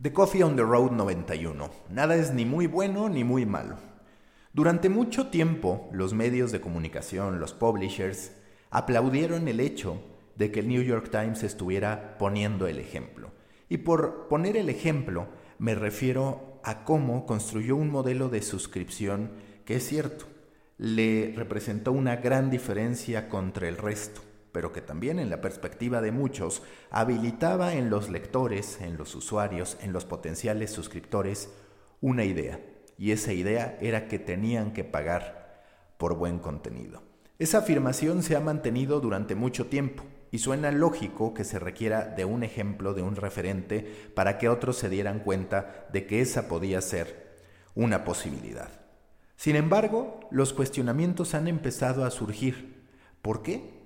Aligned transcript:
The 0.00 0.12
Coffee 0.12 0.44
on 0.44 0.54
the 0.54 0.62
Road 0.62 0.92
91. 0.92 1.70
Nada 1.90 2.14
es 2.14 2.32
ni 2.32 2.44
muy 2.44 2.68
bueno 2.68 3.08
ni 3.08 3.24
muy 3.24 3.44
malo. 3.46 3.78
Durante 4.52 4.88
mucho 4.88 5.26
tiempo, 5.26 5.88
los 5.92 6.14
medios 6.14 6.52
de 6.52 6.60
comunicación, 6.60 7.40
los 7.40 7.52
publishers, 7.52 8.30
aplaudieron 8.70 9.48
el 9.48 9.58
hecho 9.58 10.00
de 10.36 10.52
que 10.52 10.60
el 10.60 10.68
New 10.68 10.82
York 10.82 11.10
Times 11.10 11.42
estuviera 11.42 12.16
poniendo 12.16 12.68
el 12.68 12.78
ejemplo. 12.78 13.32
Y 13.68 13.78
por 13.78 14.28
poner 14.28 14.56
el 14.56 14.68
ejemplo, 14.68 15.26
me 15.58 15.74
refiero 15.74 16.60
a 16.62 16.84
cómo 16.84 17.26
construyó 17.26 17.74
un 17.74 17.90
modelo 17.90 18.28
de 18.28 18.42
suscripción 18.42 19.32
que 19.64 19.74
es 19.78 19.88
cierto, 19.88 20.26
le 20.76 21.34
representó 21.34 21.90
una 21.90 22.14
gran 22.14 22.50
diferencia 22.50 23.28
contra 23.28 23.66
el 23.66 23.76
resto 23.76 24.20
pero 24.52 24.72
que 24.72 24.80
también 24.80 25.18
en 25.18 25.30
la 25.30 25.40
perspectiva 25.40 26.00
de 26.00 26.12
muchos 26.12 26.62
habilitaba 26.90 27.74
en 27.74 27.90
los 27.90 28.08
lectores, 28.08 28.80
en 28.80 28.96
los 28.96 29.14
usuarios, 29.14 29.76
en 29.80 29.92
los 29.92 30.04
potenciales 30.04 30.70
suscriptores, 30.70 31.50
una 32.00 32.24
idea, 32.24 32.60
y 32.96 33.12
esa 33.12 33.32
idea 33.32 33.78
era 33.80 34.08
que 34.08 34.18
tenían 34.18 34.72
que 34.72 34.84
pagar 34.84 35.64
por 35.96 36.16
buen 36.16 36.38
contenido. 36.38 37.02
Esa 37.38 37.58
afirmación 37.58 38.22
se 38.22 38.36
ha 38.36 38.40
mantenido 38.40 39.00
durante 39.00 39.34
mucho 39.34 39.66
tiempo, 39.66 40.04
y 40.30 40.38
suena 40.38 40.70
lógico 40.70 41.34
que 41.34 41.44
se 41.44 41.58
requiera 41.58 42.04
de 42.04 42.24
un 42.24 42.42
ejemplo, 42.42 42.94
de 42.94 43.02
un 43.02 43.16
referente, 43.16 44.10
para 44.14 44.38
que 44.38 44.48
otros 44.48 44.76
se 44.76 44.88
dieran 44.88 45.20
cuenta 45.20 45.86
de 45.92 46.06
que 46.06 46.20
esa 46.20 46.48
podía 46.48 46.80
ser 46.80 47.28
una 47.74 48.04
posibilidad. 48.04 48.70
Sin 49.36 49.54
embargo, 49.54 50.18
los 50.32 50.52
cuestionamientos 50.52 51.34
han 51.34 51.46
empezado 51.46 52.04
a 52.04 52.10
surgir. 52.10 52.84
¿Por 53.22 53.42
qué? 53.42 53.77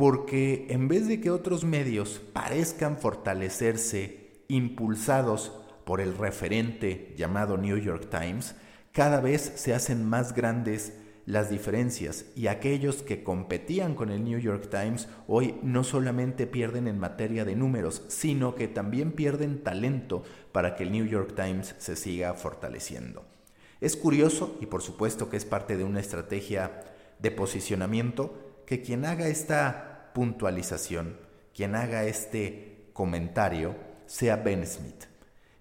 Porque 0.00 0.64
en 0.70 0.88
vez 0.88 1.08
de 1.08 1.20
que 1.20 1.30
otros 1.30 1.62
medios 1.62 2.22
parezcan 2.32 2.96
fortalecerse 2.96 4.44
impulsados 4.48 5.52
por 5.84 6.00
el 6.00 6.16
referente 6.16 7.12
llamado 7.18 7.58
New 7.58 7.76
York 7.76 8.08
Times, 8.08 8.54
cada 8.92 9.20
vez 9.20 9.52
se 9.56 9.74
hacen 9.74 10.08
más 10.08 10.34
grandes 10.34 10.94
las 11.26 11.50
diferencias 11.50 12.24
y 12.34 12.46
aquellos 12.46 13.02
que 13.02 13.22
competían 13.22 13.94
con 13.94 14.08
el 14.08 14.24
New 14.24 14.38
York 14.38 14.70
Times 14.70 15.06
hoy 15.28 15.56
no 15.62 15.84
solamente 15.84 16.46
pierden 16.46 16.88
en 16.88 16.98
materia 16.98 17.44
de 17.44 17.54
números, 17.54 18.02
sino 18.08 18.54
que 18.54 18.68
también 18.68 19.12
pierden 19.12 19.62
talento 19.62 20.22
para 20.50 20.76
que 20.76 20.84
el 20.84 20.92
New 20.92 21.04
York 21.04 21.34
Times 21.36 21.74
se 21.76 21.94
siga 21.94 22.32
fortaleciendo. 22.32 23.26
Es 23.82 23.98
curioso, 23.98 24.56
y 24.62 24.66
por 24.66 24.80
supuesto 24.80 25.28
que 25.28 25.36
es 25.36 25.44
parte 25.44 25.76
de 25.76 25.84
una 25.84 26.00
estrategia 26.00 26.84
de 27.18 27.30
posicionamiento, 27.30 28.62
que 28.64 28.80
quien 28.80 29.04
haga 29.04 29.26
esta 29.26 29.89
puntualización, 30.12 31.16
quien 31.54 31.74
haga 31.74 32.04
este 32.04 32.90
comentario, 32.92 33.74
sea 34.06 34.36
Ben 34.36 34.66
Smith. 34.66 35.04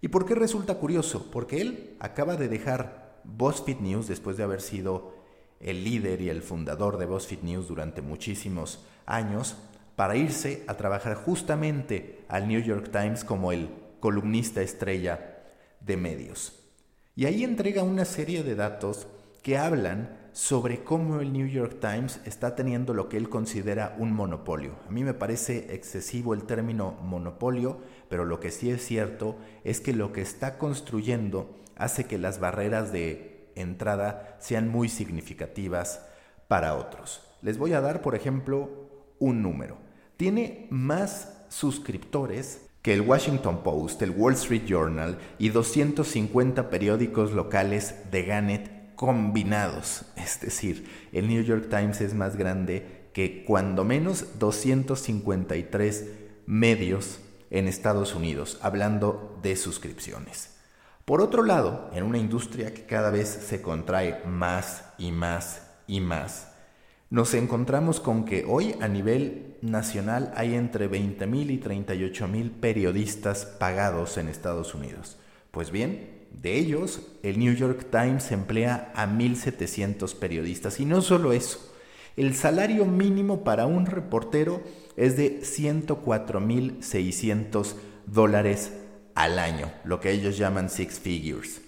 ¿Y 0.01 0.07
por 0.07 0.25
qué 0.25 0.35
resulta 0.35 0.75
curioso? 0.75 1.29
Porque 1.31 1.61
él 1.61 1.95
acaba 1.99 2.35
de 2.35 2.47
dejar 2.47 3.21
BuzzFeed 3.23 3.79
News 3.79 4.07
después 4.07 4.37
de 4.37 4.43
haber 4.43 4.61
sido 4.61 5.13
el 5.59 5.83
líder 5.83 6.21
y 6.21 6.29
el 6.29 6.41
fundador 6.41 6.97
de 6.97 7.05
BuzzFeed 7.05 7.43
News 7.43 7.67
durante 7.67 8.01
muchísimos 8.01 8.85
años 9.05 9.57
para 9.95 10.15
irse 10.15 10.63
a 10.67 10.75
trabajar 10.75 11.15
justamente 11.15 12.23
al 12.29 12.47
New 12.47 12.61
York 12.61 12.89
Times 12.91 13.25
como 13.25 13.51
el 13.51 13.69
columnista 13.99 14.61
estrella 14.61 15.43
de 15.81 15.97
medios. 15.97 16.53
Y 17.15 17.25
ahí 17.25 17.43
entrega 17.43 17.83
una 17.83 18.05
serie 18.05 18.43
de 18.43 18.55
datos 18.55 19.07
que 19.41 19.57
hablan 19.57 20.17
sobre 20.31 20.83
cómo 20.83 21.19
el 21.19 21.33
New 21.33 21.47
York 21.47 21.79
Times 21.79 22.21
está 22.25 22.55
teniendo 22.55 22.93
lo 22.93 23.09
que 23.09 23.17
él 23.17 23.29
considera 23.29 23.95
un 23.97 24.13
monopolio. 24.13 24.75
A 24.87 24.91
mí 24.91 25.03
me 25.03 25.13
parece 25.13 25.73
excesivo 25.73 26.33
el 26.33 26.43
término 26.43 26.91
monopolio, 27.03 27.79
pero 28.09 28.25
lo 28.25 28.39
que 28.39 28.51
sí 28.51 28.69
es 28.69 28.85
cierto 28.85 29.37
es 29.63 29.81
que 29.81 29.93
lo 29.93 30.13
que 30.13 30.21
está 30.21 30.57
construyendo 30.57 31.55
hace 31.75 32.05
que 32.05 32.17
las 32.17 32.39
barreras 32.39 32.91
de 32.91 33.51
entrada 33.55 34.37
sean 34.39 34.69
muy 34.69 34.89
significativas 34.89 36.05
para 36.47 36.75
otros. 36.75 37.21
Les 37.41 37.57
voy 37.57 37.73
a 37.73 37.81
dar, 37.81 38.01
por 38.01 38.15
ejemplo, 38.15 38.69
un 39.19 39.41
número. 39.41 39.77
Tiene 40.17 40.67
más 40.69 41.43
suscriptores 41.49 42.65
que 42.81 42.93
el 42.93 43.01
Washington 43.01 43.61
Post, 43.63 44.01
el 44.01 44.11
Wall 44.11 44.33
Street 44.33 44.65
Journal 44.65 45.17
y 45.37 45.49
250 45.49 46.69
periódicos 46.69 47.33
locales 47.33 47.95
de 48.11 48.23
Gannett 48.23 48.78
combinados. 48.99 50.03
Es 50.17 50.41
decir, 50.41 50.89
el 51.13 51.29
New 51.29 51.41
York 51.41 51.69
Times 51.69 52.01
es 52.01 52.13
más 52.13 52.35
grande 52.35 53.07
que 53.13 53.45
cuando 53.45 53.85
menos 53.85 54.37
253 54.39 56.09
medios 56.45 57.21
en 57.49 57.69
Estados 57.69 58.13
Unidos, 58.13 58.59
hablando 58.61 59.39
de 59.41 59.55
suscripciones. 59.55 60.57
Por 61.05 61.21
otro 61.21 61.43
lado, 61.43 61.89
en 61.93 62.03
una 62.03 62.17
industria 62.17 62.73
que 62.73 62.85
cada 62.85 63.09
vez 63.09 63.29
se 63.29 63.61
contrae 63.61 64.21
más 64.25 64.83
y 64.97 65.13
más 65.13 65.61
y 65.87 66.01
más, 66.01 66.49
nos 67.09 67.33
encontramos 67.35 68.01
con 68.01 68.25
que 68.25 68.43
hoy 68.45 68.75
a 68.81 68.89
nivel 68.89 69.55
nacional 69.61 70.33
hay 70.35 70.55
entre 70.55 70.91
20.000 70.91 71.51
y 71.51 71.57
38.000 71.61 72.51
periodistas 72.59 73.45
pagados 73.45 74.17
en 74.17 74.27
Estados 74.27 74.75
Unidos. 74.75 75.17
Pues 75.51 75.71
bien, 75.71 76.18
de 76.31 76.57
ellos, 76.57 77.01
el 77.23 77.39
New 77.39 77.53
York 77.53 77.87
Times 77.91 78.31
emplea 78.31 78.93
a 78.95 79.07
1.700 79.07 80.15
periodistas. 80.15 80.79
Y 80.79 80.85
no 80.85 81.01
solo 81.01 81.33
eso, 81.33 81.59
el 82.15 82.33
salario 82.35 82.85
mínimo 82.85 83.43
para 83.43 83.65
un 83.65 83.85
reportero 83.85 84.61
es 84.95 85.17
de 85.17 85.41
104.600 85.41 87.73
dólares 88.05 88.71
al 89.15 89.39
año, 89.39 89.69
lo 89.83 89.99
que 89.99 90.11
ellos 90.11 90.37
llaman 90.37 90.69
six 90.69 90.99
figures. 90.99 91.61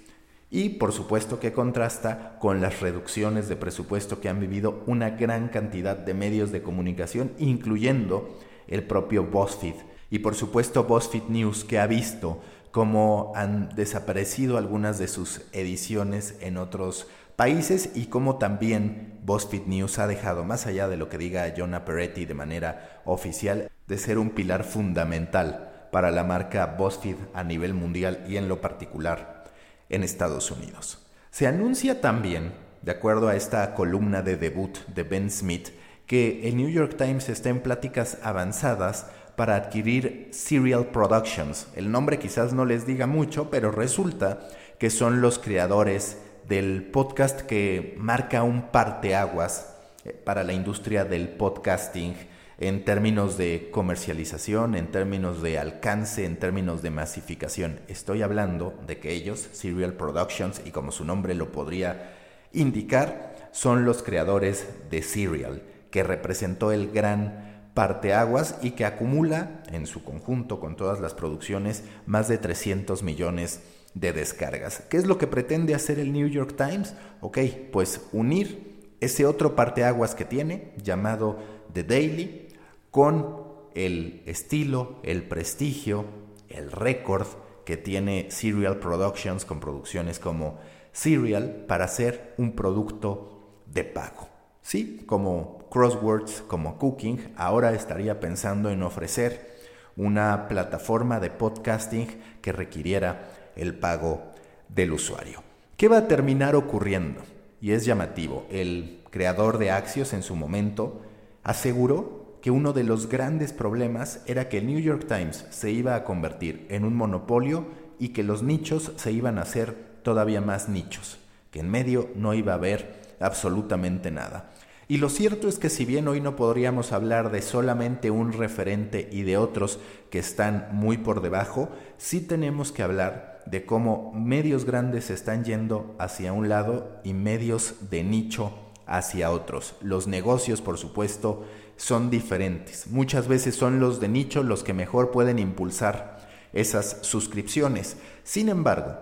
Y 0.50 0.70
por 0.70 0.92
supuesto 0.92 1.40
que 1.40 1.54
contrasta 1.54 2.38
con 2.40 2.60
las 2.60 2.82
reducciones 2.82 3.48
de 3.48 3.56
presupuesto 3.56 4.20
que 4.20 4.28
han 4.28 4.42
vivido 4.42 4.84
una 4.86 5.12
gran 5.12 5.48
cantidad 5.48 5.96
de 5.98 6.14
medios 6.14 6.52
de 6.52 6.62
comunicación, 6.62 7.32
incluyendo 7.40 8.38
el 8.68 8.84
propio 8.84 9.24
BuzzFeed. 9.24 9.76
Y 10.10 10.20
por 10.20 10.36
supuesto 10.36 10.84
BuzzFeed 10.84 11.30
News, 11.30 11.64
que 11.64 11.80
ha 11.80 11.88
visto 11.88 12.42
cómo 12.72 13.34
han 13.36 13.70
desaparecido 13.76 14.58
algunas 14.58 14.98
de 14.98 15.08
sus 15.08 15.42
ediciones 15.52 16.36
en 16.42 16.58
otros 16.58 17.08
países 17.36 17.92
y 17.96 18.06
cómo 18.06 18.38
también 18.38 19.20
BuzzFeed 19.24 19.68
News 19.68 20.00
ha 20.00 20.08
dejado, 20.08 20.44
más 20.44 20.68
allá 20.68 20.88
de 20.88 20.98
lo 20.98 21.10
que 21.10 21.18
diga 21.18 21.54
Jonah 21.56 21.86
Peretti 21.86 22.26
de 22.26 22.34
manera 22.34 23.02
oficial, 23.06 23.70
de 23.88 23.98
ser 23.98 24.18
un 24.18 24.30
pilar 24.32 24.64
fundamental 24.64 25.88
para 25.92 26.12
la 26.12 26.24
marca 26.24 26.66
BuzzFeed 26.78 27.18
a 27.34 27.44
nivel 27.44 27.74
mundial 27.74 28.24
y 28.28 28.38
en 28.38 28.48
lo 28.48 28.62
particular 28.62 29.44
en 29.90 30.04
Estados 30.04 30.52
Unidos. 30.52 31.06
Se 31.32 31.48
anuncia 31.48 32.00
también, 32.00 32.54
de 32.82 32.92
acuerdo 32.92 33.28
a 33.28 33.36
esta 33.36 33.74
columna 33.76 34.22
de 34.22 34.38
debut 34.38 34.78
de 34.88 35.04
Ben 35.04 35.30
Smith, 35.30 35.70
que 36.08 36.48
el 36.48 36.58
New 36.58 36.70
York 36.70 36.96
Times 36.98 37.30
está 37.30 37.50
en 37.50 37.62
pláticas 37.62 38.18
avanzadas 38.24 39.08
para 39.42 39.56
adquirir 39.56 40.28
Serial 40.30 40.92
Productions. 40.92 41.66
El 41.76 41.92
nombre 41.92 42.20
quizás 42.20 42.54
no 42.54 42.64
les 42.64 42.86
diga 42.86 43.08
mucho, 43.08 43.50
pero 43.50 43.72
resulta 43.72 44.48
que 44.78 44.92
son 44.92 45.20
los 45.20 45.40
creadores 45.40 46.20
del 46.48 46.84
podcast 46.84 47.42
que 47.42 47.96
marca 47.98 48.44
un 48.44 48.70
parteaguas 48.70 49.74
eh, 50.06 50.14
para 50.14 50.44
la 50.44 50.54
industria 50.54 51.06
del 51.06 51.28
podcasting 51.28 52.14
en 52.60 52.86
términos 52.86 53.36
de 53.36 53.70
comercialización, 53.72 54.76
en 54.76 54.92
términos 54.92 55.42
de 55.42 55.58
alcance, 55.58 56.26
en 56.26 56.38
términos 56.38 56.84
de 56.84 56.92
masificación. 56.92 57.80
Estoy 57.88 58.22
hablando 58.22 58.76
de 58.86 59.00
que 59.00 59.12
ellos, 59.12 59.50
Serial 59.54 59.94
Productions, 59.94 60.62
y 60.66 60.70
como 60.70 60.92
su 60.92 61.04
nombre 61.04 61.34
lo 61.34 61.52
podría 61.52 62.14
indicar, 62.54 63.50
son 63.54 63.86
los 63.86 64.04
creadores 64.04 64.68
de 64.92 65.02
Serial, 65.02 65.64
que 65.90 66.04
representó 66.04 66.72
el 66.72 66.92
gran 66.92 67.51
parteaguas 67.74 68.58
y 68.62 68.72
que 68.72 68.86
acumula 68.86 69.64
en 69.72 69.88
su 69.88 70.04
conjunto 70.04 70.60
con 70.60 70.76
todas 70.76 71.00
las 71.00 71.14
producciones 71.14 71.84
más 72.06 72.28
de 72.28 72.38
300 72.38 73.04
millones 73.04 73.62
de 73.94 74.14
descargas. 74.14 74.84
¿Qué 74.90 74.98
es 74.98 75.06
lo 75.06 75.18
que 75.18 75.28
pretende 75.28 75.76
hacer 75.76 76.00
el 76.00 76.14
New 76.14 76.28
York 76.28 76.56
Times? 76.56 76.96
Ok, 77.22 77.40
pues 77.72 78.02
unir 78.12 78.96
ese 79.00 79.26
otro 79.26 79.56
parteaguas 79.56 80.16
que 80.16 80.26
tiene 80.26 80.74
llamado 80.82 81.40
The 81.74 81.84
Daily 81.84 82.48
con 82.92 83.42
el 83.74 84.22
estilo, 84.26 85.00
el 85.04 85.24
prestigio, 85.24 86.06
el 86.50 86.72
récord 86.72 87.28
que 87.66 87.78
tiene 87.78 88.30
Serial 88.32 88.78
Productions 88.78 89.46
con 89.46 89.60
producciones 89.60 90.20
como 90.20 90.60
Serial 90.92 91.66
para 91.68 91.86
hacer 91.86 92.34
un 92.38 92.54
producto 92.54 93.62
de 93.66 93.84
pago. 93.84 94.31
Sí, 94.62 95.04
como 95.06 95.68
Crosswords 95.70 96.44
como 96.48 96.78
Cooking, 96.78 97.34
ahora 97.36 97.74
estaría 97.74 98.20
pensando 98.20 98.70
en 98.70 98.84
ofrecer 98.84 99.52
una 99.98 100.48
plataforma 100.48 101.20
de 101.20 101.30
podcasting 101.30 102.08
que 102.42 102.52
requiriera 102.52 103.30
el 103.56 103.76
pago 103.76 104.22
del 104.70 104.94
usuario. 104.94 105.44
¿Qué 105.78 105.88
va 105.88 105.98
a 105.98 106.08
terminar 106.08 106.56
ocurriendo? 106.56 107.22
Y 107.60 107.72
es 107.72 107.86
llamativo, 107.86 108.46
el 108.50 109.02
creador 109.10 109.58
de 109.58 109.72
Axios 109.72 110.14
en 110.14 110.24
su 110.24 110.36
momento 110.36 111.02
aseguró 111.44 112.38
que 112.42 112.52
uno 112.52 112.74
de 112.74 112.84
los 112.84 113.08
grandes 113.08 113.54
problemas 113.54 114.22
era 114.26 114.50
que 114.50 114.58
el 114.58 114.68
New 114.68 114.80
York 114.80 115.06
Times 115.08 115.46
se 115.52 115.72
iba 115.72 115.96
a 115.96 116.04
convertir 116.04 116.66
en 116.70 116.86
un 116.86 116.96
monopolio 116.96 117.66
y 118.00 118.10
que 118.10 118.24
los 118.24 118.42
nichos 118.42 118.94
se 118.96 119.12
iban 119.12 119.38
a 119.38 119.44
hacer 119.44 119.76
todavía 120.02 120.42
más 120.42 120.68
nichos, 120.68 121.20
que 121.52 121.60
en 121.60 121.70
medio 121.70 122.10
no 122.16 122.34
iba 122.34 122.54
a 122.54 122.56
haber 122.56 123.16
absolutamente 123.20 124.10
nada. 124.10 124.52
Y 124.88 124.98
lo 124.98 125.08
cierto 125.08 125.48
es 125.48 125.58
que 125.58 125.70
si 125.70 125.86
bien 125.86 126.08
hoy 126.08 126.20
no 126.20 126.36
podríamos 126.36 126.92
hablar 126.92 127.32
de 127.32 127.42
solamente 127.42 128.12
un 128.12 128.34
referente 128.34 129.08
y 129.12 129.22
de 129.22 129.38
otros 129.38 129.80
que 130.10 130.20
están 130.20 130.68
muy 130.74 130.98
por 130.98 131.22
debajo, 131.22 131.70
sí 131.98 132.20
tenemos 132.20 132.74
que 132.74 132.84
hablar 132.84 133.42
de 133.46 133.66
cómo 133.66 134.12
medios 134.14 134.66
grandes 134.66 135.10
están 135.10 135.46
yendo 135.46 135.96
hacia 135.98 136.34
un 136.34 136.50
lado 136.50 137.00
y 137.04 137.14
medios 137.14 137.90
de 137.90 138.04
nicho 138.04 138.52
hacia 138.86 139.32
otros. 139.32 139.76
Los 139.82 140.08
negocios, 140.08 140.62
por 140.62 140.78
supuesto, 140.78 141.46
son 141.78 142.10
diferentes. 142.10 142.88
Muchas 142.88 143.28
veces 143.28 143.56
son 143.56 143.80
los 143.80 144.00
de 144.00 144.10
nicho 144.10 144.44
los 144.44 144.64
que 144.64 144.74
mejor 144.74 145.12
pueden 145.12 145.40
impulsar 145.40 146.20
esas 146.54 146.98
suscripciones. 147.02 147.96
Sin 148.24 148.50
embargo, 148.50 148.98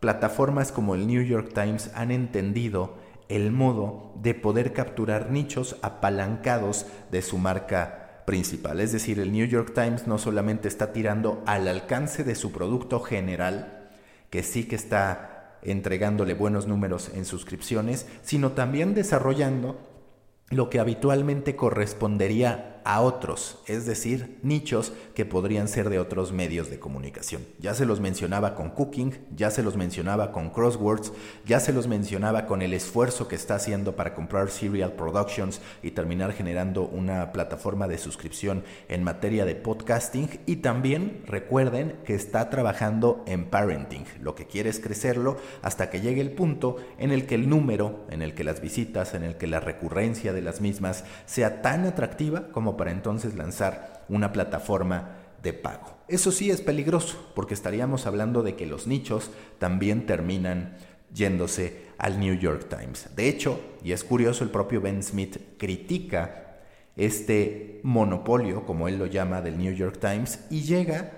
plataformas 0.00 0.72
como 0.72 0.94
el 0.94 1.06
New 1.06 1.22
York 1.22 1.52
Times 1.54 1.90
han 1.94 2.10
entendido 2.10 2.96
el 3.28 3.52
modo 3.52 4.12
de 4.22 4.34
poder 4.34 4.72
capturar 4.72 5.30
nichos 5.30 5.76
apalancados 5.82 6.86
de 7.10 7.22
su 7.22 7.38
marca 7.38 8.22
principal. 8.26 8.80
Es 8.80 8.92
decir, 8.92 9.18
el 9.18 9.32
New 9.32 9.46
York 9.46 9.72
Times 9.74 10.06
no 10.06 10.18
solamente 10.18 10.68
está 10.68 10.92
tirando 10.92 11.42
al 11.46 11.68
alcance 11.68 12.24
de 12.24 12.34
su 12.34 12.52
producto 12.52 13.00
general, 13.00 13.88
que 14.30 14.42
sí 14.42 14.64
que 14.64 14.76
está 14.76 15.58
entregándole 15.62 16.34
buenos 16.34 16.66
números 16.66 17.10
en 17.14 17.24
suscripciones, 17.24 18.06
sino 18.22 18.52
también 18.52 18.94
desarrollando 18.94 19.78
lo 20.50 20.70
que 20.70 20.80
habitualmente 20.80 21.56
correspondería 21.56 22.77
a 22.84 23.00
otros, 23.00 23.58
es 23.66 23.86
decir, 23.86 24.38
nichos 24.42 24.92
que 25.14 25.24
podrían 25.24 25.68
ser 25.68 25.90
de 25.90 25.98
otros 25.98 26.32
medios 26.32 26.70
de 26.70 26.78
comunicación. 26.78 27.42
Ya 27.58 27.74
se 27.74 27.86
los 27.86 28.00
mencionaba 28.00 28.54
con 28.54 28.70
Cooking, 28.70 29.12
ya 29.34 29.50
se 29.50 29.62
los 29.62 29.76
mencionaba 29.76 30.32
con 30.32 30.50
Crosswords, 30.50 31.12
ya 31.46 31.60
se 31.60 31.72
los 31.72 31.86
mencionaba 31.86 32.46
con 32.46 32.62
el 32.62 32.74
esfuerzo 32.74 33.28
que 33.28 33.36
está 33.36 33.56
haciendo 33.56 33.96
para 33.96 34.14
comprar 34.14 34.50
Serial 34.50 34.92
Productions 34.92 35.60
y 35.82 35.92
terminar 35.92 36.32
generando 36.32 36.82
una 36.86 37.32
plataforma 37.32 37.88
de 37.88 37.98
suscripción 37.98 38.64
en 38.88 39.04
materia 39.04 39.44
de 39.44 39.54
podcasting 39.54 40.40
y 40.46 40.56
también 40.56 41.22
recuerden 41.26 41.96
que 42.04 42.14
está 42.14 42.50
trabajando 42.50 43.24
en 43.26 43.46
parenting. 43.46 44.04
Lo 44.20 44.34
que 44.34 44.46
quiere 44.46 44.70
es 44.70 44.80
crecerlo 44.80 45.36
hasta 45.62 45.90
que 45.90 46.00
llegue 46.00 46.20
el 46.20 46.32
punto 46.32 46.76
en 46.98 47.10
el 47.10 47.26
que 47.26 47.34
el 47.34 47.48
número, 47.48 48.06
en 48.10 48.22
el 48.22 48.34
que 48.34 48.44
las 48.44 48.60
visitas, 48.60 49.14
en 49.14 49.22
el 49.22 49.36
que 49.36 49.46
la 49.46 49.60
recurrencia 49.60 50.32
de 50.32 50.42
las 50.42 50.60
mismas 50.60 51.04
sea 51.26 51.62
tan 51.62 51.86
atractiva 51.86 52.48
como 52.52 52.67
para 52.76 52.90
entonces 52.90 53.34
lanzar 53.34 54.04
una 54.08 54.32
plataforma 54.32 55.16
de 55.42 55.52
pago. 55.52 55.96
Eso 56.08 56.32
sí 56.32 56.50
es 56.50 56.60
peligroso 56.60 57.30
porque 57.34 57.54
estaríamos 57.54 58.06
hablando 58.06 58.42
de 58.42 58.56
que 58.56 58.66
los 58.66 58.86
nichos 58.86 59.30
también 59.58 60.06
terminan 60.06 60.76
yéndose 61.12 61.86
al 61.98 62.20
New 62.20 62.34
York 62.34 62.68
Times. 62.68 63.08
De 63.14 63.28
hecho, 63.28 63.60
y 63.82 63.92
es 63.92 64.04
curioso, 64.04 64.44
el 64.44 64.50
propio 64.50 64.80
Ben 64.80 65.02
Smith 65.02 65.38
critica 65.58 66.44
este 66.96 67.80
monopolio, 67.84 68.66
como 68.66 68.88
él 68.88 68.98
lo 68.98 69.06
llama, 69.06 69.40
del 69.40 69.58
New 69.58 69.72
York 69.72 69.98
Times 70.00 70.40
y 70.50 70.62
llega 70.62 71.12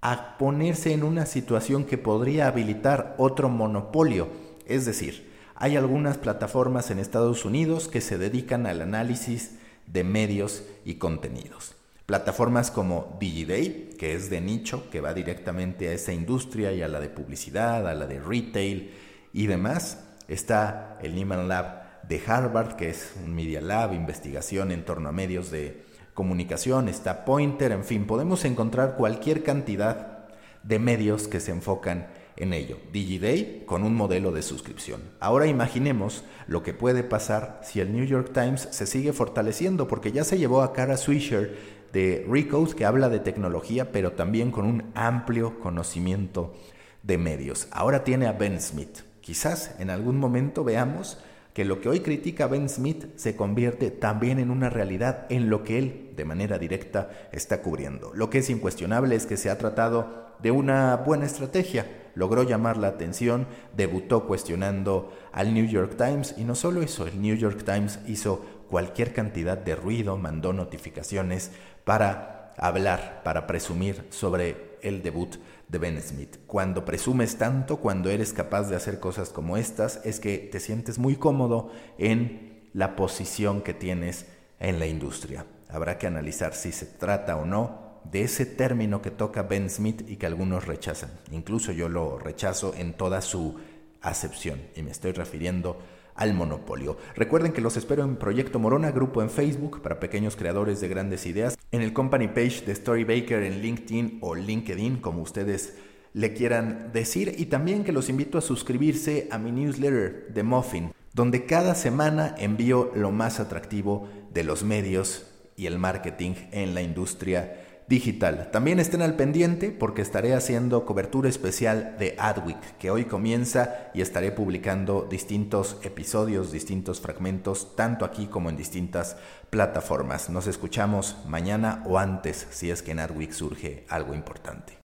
a 0.00 0.36
ponerse 0.38 0.92
en 0.92 1.04
una 1.04 1.26
situación 1.26 1.84
que 1.84 1.98
podría 1.98 2.48
habilitar 2.48 3.14
otro 3.18 3.48
monopolio. 3.48 4.28
Es 4.66 4.84
decir, 4.84 5.30
hay 5.54 5.76
algunas 5.76 6.18
plataformas 6.18 6.90
en 6.90 6.98
Estados 6.98 7.44
Unidos 7.44 7.88
que 7.88 8.00
se 8.00 8.18
dedican 8.18 8.66
al 8.66 8.80
análisis 8.80 9.58
de 9.86 10.04
medios 10.04 10.62
y 10.84 10.94
contenidos. 10.94 11.74
Plataformas 12.06 12.70
como 12.70 13.16
Digiday, 13.20 13.90
que 13.98 14.14
es 14.14 14.28
de 14.28 14.40
nicho, 14.40 14.90
que 14.90 15.00
va 15.00 15.14
directamente 15.14 15.88
a 15.88 15.92
esa 15.92 16.12
industria 16.12 16.72
y 16.72 16.82
a 16.82 16.88
la 16.88 17.00
de 17.00 17.08
publicidad, 17.08 17.86
a 17.86 17.94
la 17.94 18.06
de 18.06 18.20
retail 18.20 18.92
y 19.32 19.46
demás. 19.46 20.04
Está 20.28 20.98
el 21.02 21.14
Nieman 21.14 21.48
Lab 21.48 22.02
de 22.08 22.20
Harvard, 22.26 22.76
que 22.76 22.90
es 22.90 23.14
un 23.24 23.34
Media 23.34 23.60
Lab, 23.60 23.94
investigación 23.94 24.72
en 24.72 24.84
torno 24.84 25.08
a 25.08 25.12
medios 25.12 25.50
de 25.50 25.84
comunicación. 26.14 26.88
Está 26.88 27.24
Pointer, 27.24 27.72
en 27.72 27.84
fin, 27.84 28.06
podemos 28.06 28.44
encontrar 28.44 28.96
cualquier 28.96 29.42
cantidad 29.42 30.28
de 30.62 30.78
medios 30.78 31.28
que 31.28 31.40
se 31.40 31.52
enfocan 31.52 32.08
en 32.36 32.52
ello. 32.52 32.78
DigiDay 32.92 33.64
con 33.66 33.82
un 33.82 33.94
modelo 33.94 34.32
de 34.32 34.42
suscripción. 34.42 35.02
Ahora 35.20 35.46
imaginemos 35.46 36.24
lo 36.46 36.62
que 36.62 36.74
puede 36.74 37.02
pasar 37.02 37.60
si 37.62 37.80
el 37.80 37.92
New 37.92 38.04
York 38.04 38.32
Times 38.32 38.68
se 38.70 38.86
sigue 38.86 39.12
fortaleciendo, 39.12 39.88
porque 39.88 40.12
ya 40.12 40.24
se 40.24 40.38
llevó 40.38 40.62
a 40.62 40.72
Cara 40.72 40.96
Swisher 40.96 41.56
de 41.92 42.26
Recode, 42.28 42.74
que 42.74 42.84
habla 42.84 43.08
de 43.08 43.20
tecnología, 43.20 43.92
pero 43.92 44.12
también 44.12 44.50
con 44.50 44.64
un 44.64 44.90
amplio 44.94 45.60
conocimiento 45.60 46.54
de 47.02 47.18
medios. 47.18 47.68
Ahora 47.70 48.04
tiene 48.04 48.26
a 48.26 48.32
Ben 48.32 48.60
Smith. 48.60 49.00
Quizás 49.20 49.74
en 49.78 49.90
algún 49.90 50.18
momento 50.18 50.64
veamos 50.64 51.18
que 51.52 51.64
lo 51.66 51.80
que 51.80 51.88
hoy 51.88 52.00
critica 52.00 52.46
Ben 52.46 52.68
Smith 52.68 53.06
se 53.16 53.36
convierte 53.36 53.90
también 53.90 54.38
en 54.38 54.50
una 54.50 54.70
realidad 54.70 55.26
en 55.28 55.50
lo 55.50 55.64
que 55.64 55.78
él 55.78 56.10
de 56.16 56.24
manera 56.24 56.58
directa 56.58 57.10
está 57.30 57.60
cubriendo. 57.60 58.12
Lo 58.14 58.30
que 58.30 58.38
es 58.38 58.48
incuestionable 58.48 59.14
es 59.14 59.26
que 59.26 59.36
se 59.36 59.50
ha 59.50 59.58
tratado 59.58 60.32
de 60.42 60.50
una 60.50 60.96
buena 60.96 61.26
estrategia 61.26 61.86
logró 62.14 62.42
llamar 62.42 62.76
la 62.76 62.88
atención, 62.88 63.46
debutó 63.76 64.26
cuestionando 64.26 65.12
al 65.32 65.54
New 65.54 65.66
York 65.66 65.96
Times 65.96 66.34
y 66.36 66.44
no 66.44 66.54
solo 66.54 66.82
eso, 66.82 67.06
el 67.06 67.20
New 67.20 67.36
York 67.36 67.64
Times 67.64 68.00
hizo 68.06 68.44
cualquier 68.68 69.12
cantidad 69.12 69.58
de 69.58 69.76
ruido, 69.76 70.16
mandó 70.16 70.52
notificaciones 70.52 71.50
para 71.84 72.52
hablar, 72.56 73.22
para 73.24 73.46
presumir 73.46 74.06
sobre 74.10 74.78
el 74.82 75.02
debut 75.02 75.36
de 75.68 75.78
Ben 75.78 76.00
Smith. 76.00 76.38
Cuando 76.46 76.84
presumes 76.84 77.36
tanto, 77.36 77.78
cuando 77.78 78.10
eres 78.10 78.32
capaz 78.32 78.68
de 78.68 78.76
hacer 78.76 79.00
cosas 79.00 79.30
como 79.30 79.56
estas, 79.56 80.00
es 80.04 80.20
que 80.20 80.38
te 80.38 80.60
sientes 80.60 80.98
muy 80.98 81.16
cómodo 81.16 81.70
en 81.98 82.68
la 82.74 82.96
posición 82.96 83.62
que 83.62 83.74
tienes 83.74 84.26
en 84.58 84.78
la 84.78 84.86
industria. 84.86 85.46
Habrá 85.68 85.98
que 85.98 86.06
analizar 86.06 86.54
si 86.54 86.72
se 86.72 86.86
trata 86.86 87.36
o 87.36 87.44
no 87.44 87.91
de 88.10 88.22
ese 88.22 88.46
término 88.46 89.02
que 89.02 89.10
toca 89.10 89.42
Ben 89.42 89.70
Smith 89.70 90.04
y 90.08 90.16
que 90.16 90.26
algunos 90.26 90.66
rechazan. 90.66 91.10
Incluso 91.30 91.72
yo 91.72 91.88
lo 91.88 92.18
rechazo 92.18 92.74
en 92.76 92.94
toda 92.94 93.20
su 93.20 93.58
acepción 94.00 94.60
y 94.76 94.82
me 94.82 94.90
estoy 94.90 95.12
refiriendo 95.12 95.78
al 96.14 96.34
monopolio. 96.34 96.98
Recuerden 97.14 97.52
que 97.52 97.60
los 97.60 97.76
espero 97.76 98.04
en 98.04 98.16
Proyecto 98.16 98.58
Morona, 98.58 98.90
grupo 98.90 99.22
en 99.22 99.30
Facebook 99.30 99.80
para 99.80 100.00
pequeños 100.00 100.36
creadores 100.36 100.80
de 100.80 100.88
grandes 100.88 101.26
ideas, 101.26 101.56
en 101.70 101.82
el 101.82 101.92
company 101.92 102.28
page 102.28 102.64
de 102.66 102.74
Storybaker 102.74 103.42
en 103.42 103.62
LinkedIn 103.62 104.18
o 104.20 104.34
LinkedIn, 104.34 104.98
como 104.98 105.22
ustedes 105.22 105.74
le 106.12 106.34
quieran 106.34 106.90
decir, 106.92 107.34
y 107.38 107.46
también 107.46 107.84
que 107.84 107.92
los 107.92 108.10
invito 108.10 108.36
a 108.36 108.42
suscribirse 108.42 109.28
a 109.30 109.38
mi 109.38 109.50
newsletter 109.50 110.28
de 110.34 110.42
Muffin, 110.42 110.92
donde 111.14 111.46
cada 111.46 111.74
semana 111.74 112.34
envío 112.38 112.90
lo 112.94 113.10
más 113.10 113.40
atractivo 113.40 114.08
de 114.34 114.44
los 114.44 114.62
medios 114.62 115.26
y 115.56 115.66
el 115.66 115.78
marketing 115.78 116.34
en 116.50 116.74
la 116.74 116.82
industria 116.82 117.61
digital. 117.92 118.48
También 118.50 118.80
estén 118.80 119.02
al 119.02 119.16
pendiente 119.16 119.70
porque 119.70 120.00
estaré 120.00 120.32
haciendo 120.34 120.86
cobertura 120.86 121.28
especial 121.28 121.96
de 121.98 122.16
Adweek, 122.18 122.78
que 122.78 122.90
hoy 122.90 123.04
comienza 123.04 123.90
y 123.92 124.00
estaré 124.00 124.32
publicando 124.32 125.06
distintos 125.10 125.76
episodios, 125.82 126.52
distintos 126.52 127.02
fragmentos, 127.02 127.76
tanto 127.76 128.06
aquí 128.06 128.28
como 128.28 128.48
en 128.48 128.56
distintas 128.56 129.18
plataformas. 129.50 130.30
Nos 130.30 130.46
escuchamos 130.46 131.18
mañana 131.26 131.82
o 131.84 131.98
antes 131.98 132.46
si 132.50 132.70
es 132.70 132.80
que 132.80 132.92
en 132.92 133.00
Adweek 133.00 133.32
surge 133.32 133.84
algo 133.90 134.14
importante. 134.14 134.78